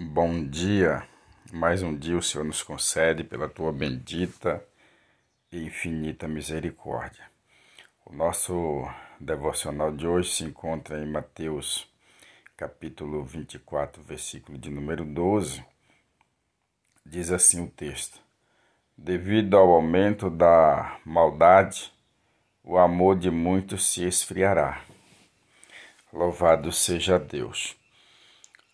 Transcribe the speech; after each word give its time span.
Bom 0.00 0.46
dia, 0.46 1.02
mais 1.52 1.82
um 1.82 1.92
dia 1.92 2.16
o 2.16 2.22
Senhor 2.22 2.44
nos 2.44 2.62
concede 2.62 3.24
pela 3.24 3.48
tua 3.48 3.72
bendita 3.72 4.64
e 5.50 5.64
infinita 5.64 6.28
misericórdia. 6.28 7.24
O 8.06 8.12
nosso 8.12 8.88
devocional 9.18 9.90
de 9.90 10.06
hoje 10.06 10.30
se 10.30 10.44
encontra 10.44 11.02
em 11.02 11.10
Mateus, 11.10 11.84
capítulo 12.56 13.24
24, 13.24 14.00
versículo 14.00 14.56
de 14.56 14.70
número 14.70 15.04
12. 15.04 15.64
Diz 17.04 17.32
assim 17.32 17.64
o 17.64 17.68
texto: 17.68 18.20
Devido 18.96 19.56
ao 19.56 19.68
aumento 19.68 20.30
da 20.30 21.00
maldade, 21.04 21.92
o 22.62 22.78
amor 22.78 23.18
de 23.18 23.32
muitos 23.32 23.88
se 23.88 24.06
esfriará. 24.06 24.80
Louvado 26.12 26.70
seja 26.70 27.18
Deus. 27.18 27.76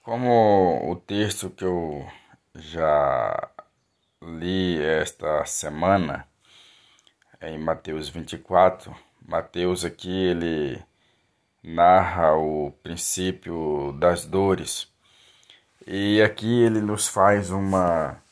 Como 0.04 0.90
o 0.90 0.96
texto 0.96 1.48
que 1.48 1.64
eu 1.64 2.06
já 2.54 3.48
li 4.20 4.78
esta 4.78 5.46
semana 5.46 6.28
é 7.40 7.50
em 7.50 7.58
Mateus 7.58 8.10
24, 8.10 8.94
Mateus 9.26 9.82
aqui 9.82 10.10
ele 10.10 10.84
narra 11.62 12.34
o 12.34 12.70
princípio 12.82 13.92
das 13.98 14.26
dores. 14.26 14.92
E 15.86 16.20
aqui 16.20 16.62
ele 16.62 16.82
nos 16.82 17.08
faz 17.08 17.48
uma 17.48 18.22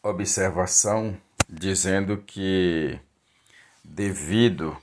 observação 0.00 1.20
dizendo 1.48 2.18
que 2.18 3.00
devido 3.82 4.76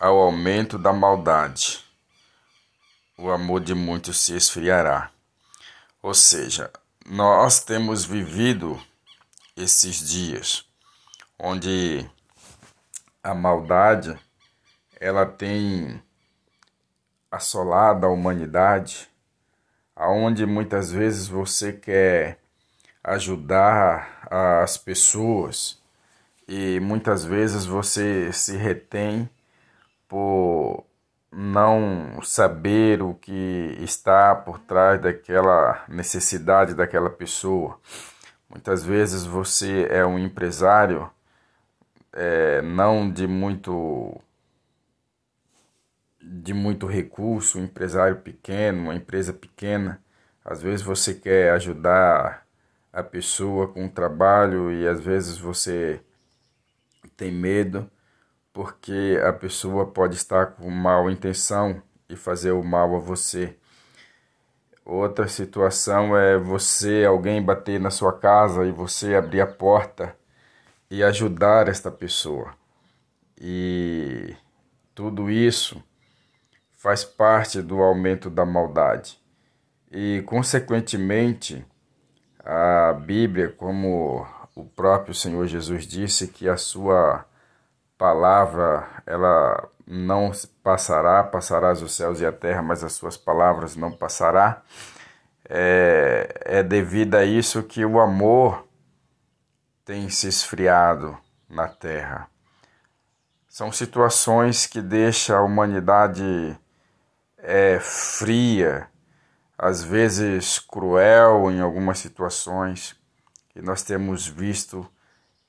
ao 0.00 0.18
aumento 0.18 0.76
da 0.76 0.92
maldade, 0.92 1.84
o 3.16 3.30
amor 3.30 3.60
de 3.60 3.74
muitos 3.74 4.20
se 4.20 4.34
esfriará. 4.36 5.10
Ou 6.02 6.14
seja, 6.14 6.70
nós 7.06 7.60
temos 7.62 8.04
vivido 8.04 8.80
esses 9.56 10.08
dias 10.08 10.64
onde 11.38 12.08
a 13.22 13.34
maldade 13.34 14.18
ela 15.00 15.26
tem 15.26 16.02
assolado 17.30 18.06
a 18.06 18.10
humanidade, 18.10 19.08
aonde 19.96 20.46
muitas 20.46 20.92
vezes 20.92 21.26
você 21.26 21.72
quer 21.72 22.38
ajudar 23.02 24.26
as 24.30 24.76
pessoas 24.76 25.80
e 26.46 26.78
muitas 26.80 27.24
vezes 27.24 27.64
você 27.64 28.32
se 28.32 28.56
retém 28.56 29.28
por 30.06 30.84
não 31.32 32.20
saber 32.22 33.02
o 33.02 33.14
que 33.14 33.76
está 33.80 34.34
por 34.34 34.58
trás 34.58 35.00
daquela 35.00 35.82
necessidade 35.88 36.74
daquela 36.74 37.08
pessoa. 37.08 37.80
Muitas 38.50 38.84
vezes 38.84 39.24
você 39.24 39.86
é 39.90 40.04
um 40.04 40.18
empresário 40.18 41.10
é, 42.12 42.60
não 42.60 43.10
de 43.10 43.26
muito 43.26 44.20
de 46.20 46.54
muito 46.54 46.86
recurso, 46.86 47.58
um 47.58 47.64
empresário 47.64 48.16
pequeno, 48.16 48.84
uma 48.84 48.94
empresa 48.94 49.32
pequena. 49.32 50.00
Às 50.44 50.62
vezes 50.62 50.82
você 50.82 51.14
quer 51.14 51.52
ajudar 51.52 52.46
a 52.92 53.02
pessoa 53.02 53.68
com 53.68 53.86
o 53.86 53.90
trabalho 53.90 54.70
e 54.72 54.86
às 54.86 55.00
vezes 55.00 55.38
você 55.38 56.00
tem 57.16 57.32
medo 57.32 57.90
porque 58.52 59.18
a 59.26 59.32
pessoa 59.32 59.86
pode 59.86 60.16
estar 60.16 60.52
com 60.52 60.68
mal 60.70 61.10
intenção 61.10 61.82
e 62.08 62.16
fazer 62.16 62.52
o 62.52 62.62
mal 62.62 62.94
a 62.96 62.98
você. 62.98 63.56
Outra 64.84 65.28
situação 65.28 66.16
é 66.16 66.36
você, 66.36 67.04
alguém 67.04 67.42
bater 67.42 67.80
na 67.80 67.90
sua 67.90 68.12
casa 68.18 68.66
e 68.66 68.72
você 68.72 69.14
abrir 69.14 69.40
a 69.40 69.46
porta 69.46 70.16
e 70.90 71.02
ajudar 71.02 71.68
esta 71.68 71.90
pessoa. 71.90 72.52
E 73.40 74.36
tudo 74.94 75.30
isso 75.30 75.82
faz 76.72 77.04
parte 77.04 77.62
do 77.62 77.80
aumento 77.80 78.28
da 78.28 78.44
maldade. 78.44 79.18
E, 79.90 80.22
consequentemente, 80.26 81.64
a 82.44 82.92
Bíblia, 82.92 83.50
como 83.50 84.26
o 84.54 84.64
próprio 84.64 85.14
Senhor 85.14 85.46
Jesus 85.46 85.86
disse, 85.86 86.26
que 86.28 86.48
a 86.48 86.56
sua 86.56 87.24
palavra 88.02 88.88
ela 89.06 89.70
não 89.86 90.32
passará, 90.60 91.22
passarás 91.22 91.80
os 91.82 91.94
céus 91.94 92.20
e 92.20 92.26
a 92.26 92.32
terra, 92.32 92.60
mas 92.60 92.82
as 92.82 92.94
suas 92.94 93.16
palavras 93.16 93.76
não 93.76 93.92
passará. 93.92 94.60
É, 95.48 96.34
é 96.44 96.62
devido 96.64 97.14
a 97.14 97.24
isso 97.24 97.62
que 97.62 97.84
o 97.84 98.00
amor 98.00 98.66
tem 99.84 100.08
se 100.08 100.26
esfriado 100.26 101.16
na 101.48 101.68
terra. 101.68 102.26
São 103.48 103.70
situações 103.70 104.66
que 104.66 104.82
deixam 104.82 105.36
a 105.36 105.42
humanidade 105.42 106.58
é, 107.38 107.78
fria, 107.78 108.88
às 109.56 109.84
vezes 109.84 110.58
cruel 110.58 111.52
em 111.52 111.60
algumas 111.60 112.00
situações, 112.00 112.96
e 113.54 113.62
nós 113.62 113.84
temos 113.84 114.26
visto 114.26 114.84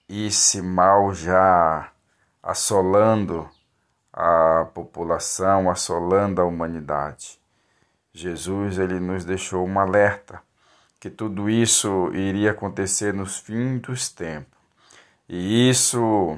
esse 0.08 0.62
mal 0.62 1.16
já 1.16 1.93
assolando 2.44 3.50
a 4.12 4.68
população, 4.74 5.72
assolando 5.72 6.42
a 6.42 6.46
humanidade. 6.46 7.40
Jesus 8.14 8.78
ele 8.78 9.00
nos 9.00 9.24
deixou 9.24 9.66
um 9.66 9.80
alerta 9.80 10.42
que 11.00 11.10
tudo 11.10 11.50
isso 11.50 12.12
iria 12.14 12.52
acontecer 12.52 13.14
nos 13.14 13.40
fins 13.40 13.82
dos 13.82 14.10
tempos. 14.10 14.58
E 15.28 15.70
isso 15.70 16.38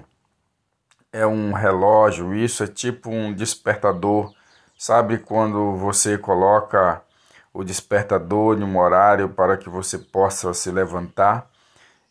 é 1.12 1.26
um 1.26 1.54
relógio, 1.54 2.34
isso 2.34 2.64
é 2.64 2.68
tipo 2.68 3.10
um 3.10 3.34
despertador. 3.34 4.34
Sabe 4.78 5.18
quando 5.18 5.76
você 5.76 6.18
coloca 6.18 7.02
o 7.54 7.64
despertador 7.64 8.58
em 8.58 8.64
um 8.64 8.78
horário 8.78 9.30
para 9.30 9.58
que 9.58 9.70
você 9.70 9.98
possa 9.98 10.54
se 10.54 10.72
levantar? 10.72 11.50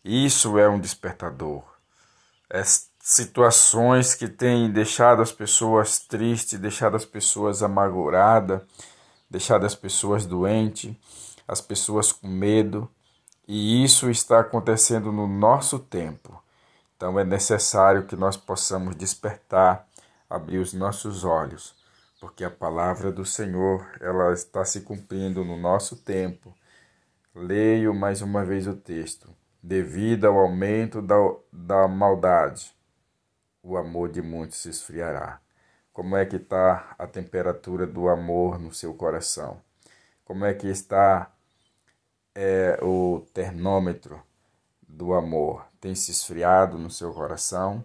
Isso 0.05 0.59
é 0.59 0.69
um 0.69 0.78
despertador. 0.78 1.62
É 2.49 2.62
situações 3.06 4.15
que 4.15 4.26
têm 4.26 4.70
deixado 4.70 5.20
as 5.20 5.31
pessoas 5.31 5.98
tristes, 5.98 6.59
deixado 6.59 6.97
as 6.97 7.04
pessoas 7.04 7.62
amarguradas, 7.62 8.62
deixado 9.28 9.66
as 9.66 9.75
pessoas 9.75 10.25
doentes, 10.25 10.97
as 11.47 11.60
pessoas 11.60 12.10
com 12.10 12.26
medo, 12.26 12.91
e 13.47 13.84
isso 13.84 14.09
está 14.09 14.41
acontecendo 14.41 15.12
no 15.12 15.26
nosso 15.26 15.78
tempo. 15.78 16.43
Então 16.97 17.20
é 17.20 17.25
necessário 17.25 18.06
que 18.06 18.16
nós 18.16 18.38
possamos 18.38 18.97
despertar, 18.97 19.87
abrir 20.28 20.56
os 20.56 20.72
nossos 20.72 21.25
olhos, 21.25 21.75
porque 22.19 22.43
a 22.43 22.50
palavra 22.50 23.12
do 23.12 23.26
Senhor, 23.26 23.87
ela 24.00 24.32
está 24.32 24.64
se 24.64 24.81
cumprindo 24.81 25.44
no 25.44 25.59
nosso 25.59 25.94
tempo. 25.94 26.54
Leio 27.34 27.94
mais 27.94 28.22
uma 28.22 28.47
vez 28.47 28.66
o 28.66 28.72
texto. 28.72 29.28
Devido 29.62 30.25
ao 30.25 30.38
aumento 30.38 31.03
da, 31.03 31.16
da 31.53 31.87
maldade, 31.87 32.74
o 33.64 33.78
amor 33.78 34.10
de 34.10 34.20
muitos 34.20 34.58
se 34.58 34.69
esfriará. 34.69 35.41
Como 35.92 36.16
é 36.16 36.26
que 36.26 36.36
está 36.36 36.94
a 36.98 37.06
temperatura 37.06 37.86
do 37.86 38.08
amor 38.08 38.58
no 38.58 38.72
seu 38.75 38.92
coração? 38.94 39.60
Como 40.25 40.44
é 40.44 40.52
que 40.52 40.69
está 40.69 41.32
é, 42.34 42.78
o 42.82 43.26
termômetro 43.32 44.22
do 44.86 45.14
amor? 45.14 45.66
Tem 45.80 45.94
se 45.94 46.10
esfriado 46.10 46.78
no 46.78 46.91
seu 46.91 47.12
coração? 47.14 47.82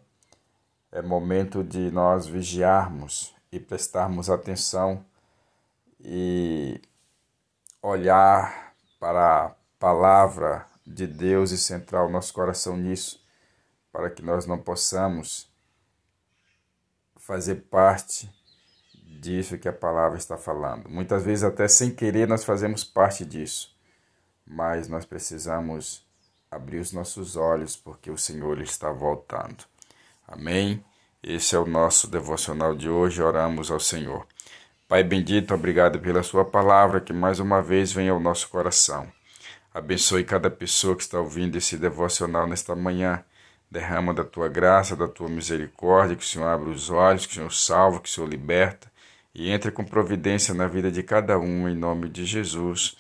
É 0.92 1.02
momento 1.02 1.64
de 1.64 1.90
nós 1.92 2.28
vigiarmos 2.28 3.34
e 3.52 3.60
prestarmos 3.60 4.30
atenção 4.30 5.06
e 6.00 6.82
olhar 7.82 8.74
para 9.00 9.46
a 9.46 9.56
palavra 9.78 10.66
de 10.86 11.08
Deus 11.08 11.52
e 11.52 11.58
centrar 11.58 12.06
o 12.06 12.10
nosso 12.10 12.34
coração 12.34 12.76
nisso, 12.76 13.24
para 13.92 14.10
que 14.10 14.22
nós 14.22 14.46
não 14.46 14.58
possamos 14.58 15.49
fazer 17.30 17.58
parte 17.70 18.28
disso 19.06 19.60
que 19.60 19.70
a 19.70 19.74
palavra 19.74 20.18
está 20.18 20.36
falando. 20.36 20.90
Muitas 20.90 21.24
vezes, 21.24 21.44
até 21.44 21.68
sem 21.68 21.92
querer, 21.92 22.28
nós 22.28 22.44
fazemos 22.44 22.84
parte 22.84 23.24
disso, 23.24 23.72
mas 24.44 24.88
nós 24.88 25.06
precisamos 25.06 26.04
abrir 26.50 26.80
os 26.80 26.92
nossos 26.92 27.36
olhos 27.36 27.76
porque 27.76 28.10
o 28.10 28.18
Senhor 28.18 28.60
está 28.62 28.92
voltando. 28.92 29.64
Amém? 30.28 30.84
Esse 31.22 31.56
é 31.56 31.60
o 31.60 31.68
nosso 31.68 32.08
devocional 32.08 32.76
de 32.76 32.90
hoje. 32.90 33.22
Oramos 33.22 33.70
ao 33.70 33.80
Senhor. 33.80 34.26
Pai 34.88 35.04
bendito, 35.04 35.54
obrigado 35.54 36.00
pela 36.00 36.24
Sua 36.24 36.44
palavra 36.44 37.00
que 37.00 37.14
mais 37.14 37.40
uma 37.40 37.62
vez 37.62 37.92
vem 37.92 38.10
ao 38.10 38.20
nosso 38.20 38.50
coração. 38.50 39.08
Abençoe 39.72 40.24
cada 40.24 40.50
pessoa 40.50 40.96
que 40.96 41.04
está 41.04 41.20
ouvindo 41.20 41.60
esse 41.60 41.78
devocional 41.78 42.48
nesta 42.48 42.76
manhã 42.76 43.24
Derrama 43.72 44.14
da 44.14 44.24
tua 44.24 44.48
graça, 44.48 44.96
da 44.96 45.08
tua 45.08 45.30
misericórdia, 45.30 46.16
que 46.16 46.24
o 46.24 46.28
Senhor 46.28 46.48
abra 46.48 46.70
os 46.70 46.90
olhos, 46.90 47.26
que 47.26 47.34
o 47.34 47.36
Senhor 47.36 47.54
salva, 47.54 48.00
que 48.00 48.10
o 48.10 48.12
Senhor 48.12 48.28
liberta 48.28 48.90
e 49.34 49.50
entre 49.50 49.72
com 49.72 49.84
providência 49.84 50.54
na 50.54 50.68
vida 50.68 50.92
de 50.92 51.04
cada 51.04 51.40
um, 51.40 51.70
em 51.70 51.76
nome 51.76 52.10
de 52.10 52.26
Jesus. 52.26 52.96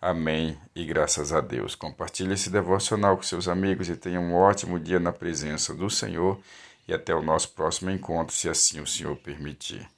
Amém 0.00 0.58
e 0.74 0.84
graças 0.84 1.32
a 1.32 1.40
Deus. 1.40 1.74
Compartilhe 1.74 2.34
esse 2.34 2.50
devocional 2.50 3.16
com 3.16 3.22
seus 3.22 3.48
amigos 3.48 3.88
e 3.88 3.96
tenha 3.96 4.20
um 4.20 4.34
ótimo 4.34 4.78
dia 4.78 4.98
na 4.98 5.12
presença 5.12 5.74
do 5.74 5.88
Senhor 5.88 6.40
e 6.86 6.92
até 6.92 7.14
o 7.14 7.22
nosso 7.22 7.50
próximo 7.50 7.90
encontro, 7.90 8.34
se 8.34 8.48
assim 8.48 8.80
o 8.80 8.86
Senhor 8.86 9.16
permitir. 9.16 9.93